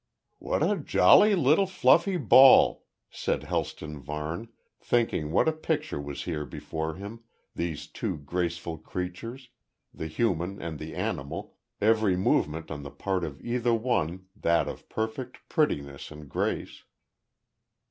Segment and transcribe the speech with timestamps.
[0.39, 6.43] "What a jolly little fluffy ball," said Helston Varne, thinking what a picture was here
[6.43, 9.49] before him, these two graceful creatures,
[9.93, 14.89] the human and the animal, every movement on the part of either one that of
[14.89, 16.83] perfect prettiness and grace.